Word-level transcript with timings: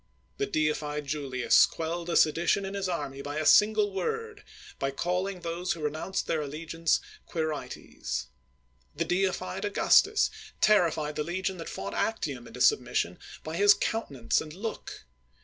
The 0.37 0.47
deified 0.47 1.05
Julius 1.05 1.67
quelled 1.67 2.09
a 2.09 2.13
sedi 2.13 2.47
tion 2.47 2.65
in 2.65 2.73
his 2.73 2.89
army 2.89 3.21
by 3.21 3.37
a 3.37 3.45
single 3.45 3.91
word— 3.93 4.43
by 4.79 4.89
calling 4.89 5.41
those 5.41 5.73
who 5.73 5.79
renounced 5.79 6.25
their 6.25 6.41
allegiance 6.41 7.01
Quirites." 7.27 8.25
The 8.95 9.05
deified 9.05 9.63
Augustus 9.63 10.31
terrified 10.59 11.17
the 11.17 11.23
legion 11.23 11.57
that 11.57 11.69
fought 11.69 11.93
Actium 11.93 12.47
into 12.47 12.61
submission 12.61 13.19
by 13.43 13.57
his 13.57 13.75
counte 13.75 14.09
nance 14.09 14.41
and 14.41 14.53
look. 14.53 15.05